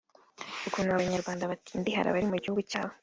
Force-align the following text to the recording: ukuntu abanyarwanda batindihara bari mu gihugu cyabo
ukuntu 0.67 0.89
abanyarwanda 0.91 1.49
batindihara 1.51 2.13
bari 2.15 2.27
mu 2.31 2.37
gihugu 2.43 2.61
cyabo 2.69 2.93